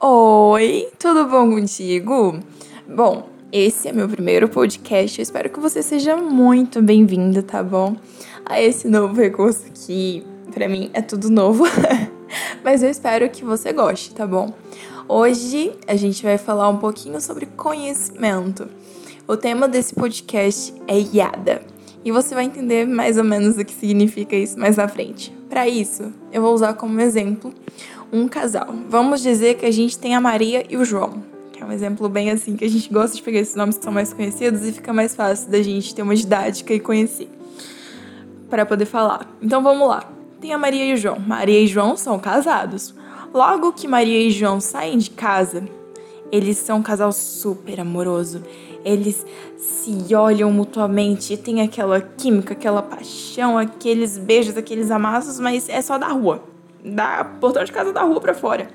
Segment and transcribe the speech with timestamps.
[0.00, 2.38] Oi, tudo bom contigo?
[2.88, 5.18] Bom, esse é meu primeiro podcast.
[5.18, 7.96] Eu espero que você seja muito bem-vindo, tá bom?
[8.46, 10.24] A esse novo recurso que
[10.54, 11.64] para mim é tudo novo,
[12.62, 14.54] mas eu espero que você goste, tá bom?
[15.08, 18.68] Hoje a gente vai falar um pouquinho sobre conhecimento.
[19.26, 21.60] O tema desse podcast é Yada.
[22.04, 25.36] E você vai entender mais ou menos o que significa isso mais na frente.
[25.48, 27.52] Para isso, eu vou usar como exemplo
[28.12, 28.68] um casal.
[28.88, 31.22] Vamos dizer que a gente tem a Maria e o João,
[31.52, 33.84] que é um exemplo bem assim, que a gente gosta de pegar esses nomes que
[33.84, 37.28] são mais conhecidos e fica mais fácil da gente ter uma didática e conhecer
[38.48, 39.28] para poder falar.
[39.42, 40.10] Então vamos lá.
[40.40, 41.18] Tem a Maria e o João.
[41.18, 42.94] Maria e João são casados.
[43.34, 45.68] Logo que Maria e João saem de casa,
[46.32, 48.42] eles são um casal super amoroso.
[48.84, 49.26] Eles
[49.58, 55.98] se olham mutuamente, tem aquela química, aquela paixão, aqueles beijos, aqueles amassos, mas é só
[55.98, 56.42] da rua
[56.84, 58.68] da portão de casa da rua para fora.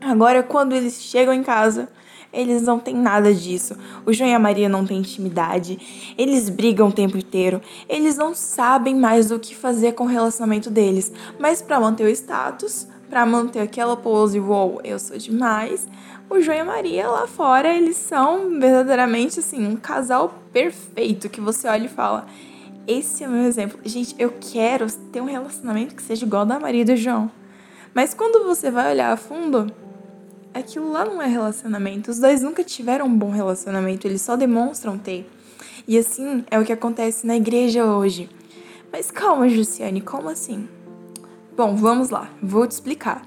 [0.00, 1.88] Agora, quando eles chegam em casa,
[2.32, 3.76] eles não têm nada disso.
[4.04, 6.14] O João e a Maria não têm intimidade.
[6.16, 7.60] Eles brigam o tempo inteiro.
[7.88, 11.12] Eles não sabem mais o que fazer com o relacionamento deles.
[11.38, 15.88] Mas para manter o status, para manter aquela pose, wow, eu sou demais.
[16.30, 21.40] O João e a Maria lá fora, eles são verdadeiramente assim, um casal perfeito que
[21.40, 22.26] você olha e fala:
[22.88, 23.78] esse é o meu exemplo.
[23.84, 27.30] Gente, eu quero ter um relacionamento que seja igual da Maria e do João.
[27.92, 29.70] Mas quando você vai olhar a fundo,
[30.54, 32.10] aquilo lá não é relacionamento.
[32.10, 35.30] Os dois nunca tiveram um bom relacionamento, eles só demonstram ter.
[35.86, 38.28] E assim é o que acontece na igreja hoje.
[38.90, 40.66] Mas calma, Jussiane, como assim?
[41.54, 43.22] Bom, vamos lá, vou te explicar.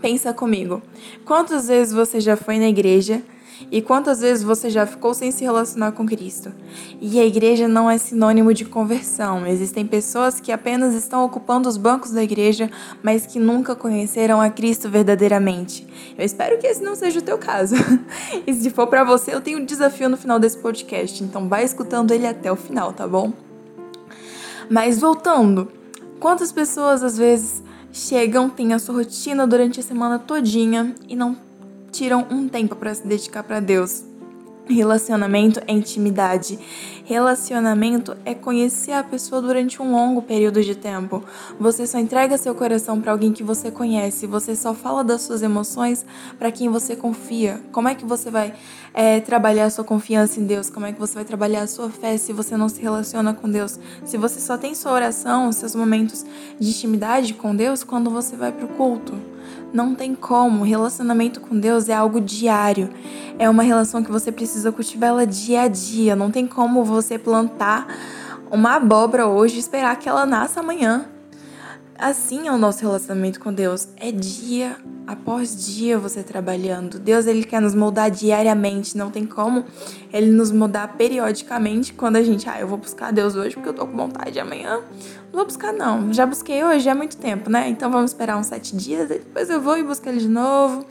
[0.00, 0.80] Pensa comigo.
[1.24, 3.22] Quantas vezes você já foi na igreja
[3.70, 6.52] e quantas vezes você já ficou sem se relacionar com Cristo?
[7.00, 9.46] E a igreja não é sinônimo de conversão.
[9.46, 12.70] Existem pessoas que apenas estão ocupando os bancos da igreja,
[13.02, 15.86] mas que nunca conheceram a Cristo verdadeiramente.
[16.16, 17.74] Eu espero que esse não seja o teu caso.
[18.46, 21.64] e se for para você, eu tenho um desafio no final desse podcast, então vai
[21.64, 23.32] escutando ele até o final, tá bom?
[24.70, 25.70] Mas voltando,
[26.20, 31.47] quantas pessoas às vezes chegam, têm a sua rotina durante a semana todinha e não
[31.98, 34.04] tiram um tempo para se dedicar para Deus.
[34.68, 36.56] Relacionamento é intimidade.
[37.04, 41.24] Relacionamento é conhecer a pessoa durante um longo período de tempo.
[41.58, 44.28] Você só entrega seu coração para alguém que você conhece.
[44.28, 46.06] Você só fala das suas emoções
[46.38, 47.60] para quem você confia.
[47.72, 48.54] Como é que você vai
[48.94, 50.70] é, trabalhar a sua confiança em Deus?
[50.70, 53.50] Como é que você vai trabalhar a sua fé se você não se relaciona com
[53.50, 53.76] Deus?
[54.04, 56.24] Se você só tem sua oração, seus momentos
[56.60, 59.27] de intimidade com Deus quando você vai para o culto?
[59.72, 60.64] Não tem como.
[60.64, 62.90] Relacionamento com Deus é algo diário.
[63.38, 66.16] É uma relação que você precisa cultivar ela dia a dia.
[66.16, 67.86] Não tem como você plantar
[68.50, 71.06] uma abóbora hoje e esperar que ela nasça amanhã.
[71.98, 73.88] Assim é o nosso relacionamento com Deus.
[73.96, 76.96] É dia após dia você trabalhando.
[76.96, 78.96] Deus ele quer nos moldar diariamente.
[78.96, 79.64] Não tem como
[80.12, 83.74] ele nos mudar periodicamente quando a gente, ah, eu vou buscar Deus hoje porque eu
[83.74, 84.76] tô com vontade amanhã.
[84.76, 86.12] Não vou buscar não.
[86.12, 87.68] Já busquei hoje há muito tempo, né?
[87.68, 90.86] Então vamos esperar uns sete dias, depois eu vou e busco ele de novo.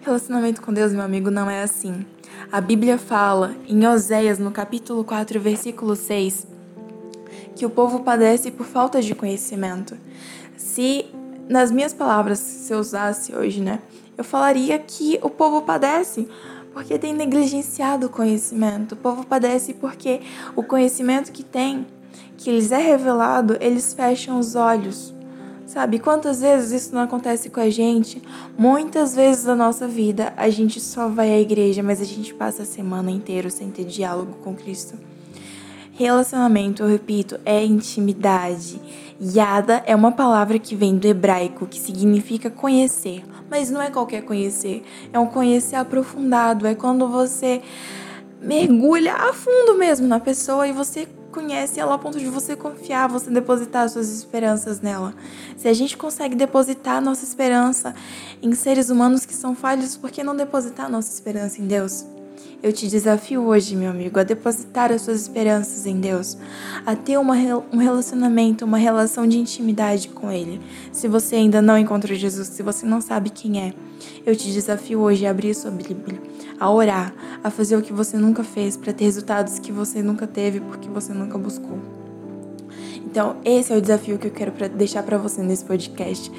[0.00, 2.06] Relacionamento com Deus, meu amigo, não é assim.
[2.50, 6.46] A Bíblia fala em Oséias, no capítulo 4, versículo 6,
[7.60, 9.94] que o povo padece por falta de conhecimento.
[10.56, 11.04] Se,
[11.46, 13.80] nas minhas palavras, se eu usasse hoje, né,
[14.16, 16.26] eu falaria que o povo padece
[16.72, 18.92] porque tem negligenciado o conhecimento.
[18.92, 20.22] O povo padece porque
[20.56, 21.86] o conhecimento que tem,
[22.38, 25.12] que lhes é revelado, eles fecham os olhos.
[25.66, 28.22] Sabe, quantas vezes isso não acontece com a gente?
[28.56, 32.62] Muitas vezes na nossa vida a gente só vai à igreja, mas a gente passa
[32.62, 35.09] a semana inteira sem ter diálogo com Cristo.
[36.00, 38.80] Relacionamento, eu repito, é intimidade.
[39.20, 43.22] Yada é uma palavra que vem do hebraico, que significa conhecer.
[43.50, 46.66] Mas não é qualquer conhecer, é um conhecer aprofundado.
[46.66, 47.60] É quando você
[48.40, 53.06] mergulha a fundo mesmo na pessoa e você conhece ela a ponto de você confiar,
[53.06, 55.12] você depositar suas esperanças nela.
[55.54, 57.94] Se a gente consegue depositar nossa esperança
[58.40, 62.06] em seres humanos que são falhos, por que não depositar nossa esperança em Deus?
[62.62, 66.36] Eu te desafio hoje, meu amigo, a depositar as suas esperanças em Deus,
[66.84, 67.34] a ter uma,
[67.72, 70.60] um relacionamento, uma relação de intimidade com Ele.
[70.92, 73.72] Se você ainda não encontrou Jesus, se você não sabe quem é,
[74.26, 76.20] eu te desafio hoje a abrir sua Bíblia,
[76.58, 80.26] a orar, a fazer o que você nunca fez, para ter resultados que você nunca
[80.26, 81.78] teve porque você nunca buscou.
[83.06, 86.30] Então, esse é o desafio que eu quero pra deixar para você nesse podcast.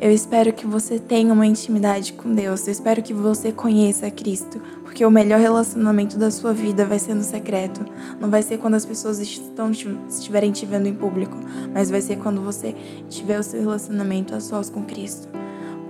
[0.00, 2.66] Eu espero que você tenha uma intimidade com Deus.
[2.66, 4.60] Eu espero que você conheça Cristo,
[4.92, 7.80] porque o melhor relacionamento da sua vida vai ser no secreto.
[8.20, 11.34] Não vai ser quando as pessoas estão estiverem te vendo em público,
[11.72, 12.74] mas vai ser quando você
[13.08, 15.28] tiver o seu relacionamento a sós com Cristo.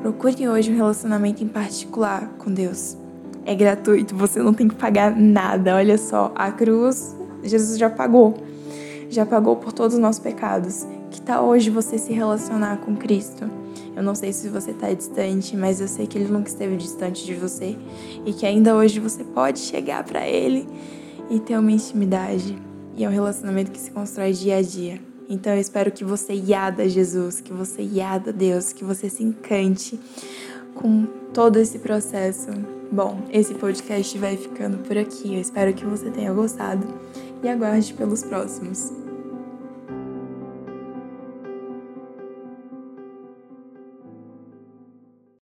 [0.00, 2.96] Procure hoje um relacionamento em particular com Deus.
[3.44, 5.74] É gratuito, você não tem que pagar nada.
[5.74, 7.12] Olha só, a cruz,
[7.42, 8.36] Jesus já pagou.
[9.10, 10.86] Já pagou por todos os nossos pecados.
[11.10, 13.50] Que tal hoje você se relacionar com Cristo?
[13.94, 17.24] Eu não sei se você está distante, mas eu sei que Ele nunca esteve distante
[17.24, 17.76] de você
[18.24, 20.66] e que ainda hoje você pode chegar para Ele
[21.30, 22.56] e ter uma intimidade.
[22.96, 25.00] E é um relacionamento que se constrói dia a dia.
[25.28, 29.98] Então eu espero que você iada Jesus, que você iada Deus, que você se encante
[30.74, 32.48] com todo esse processo.
[32.90, 35.34] Bom, esse podcast vai ficando por aqui.
[35.34, 36.86] Eu espero que você tenha gostado
[37.42, 39.01] e aguarde pelos próximos.